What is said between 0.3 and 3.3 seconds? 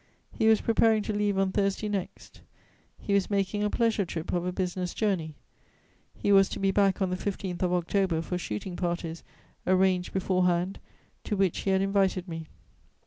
He was preparing to leave on Thursday next. He was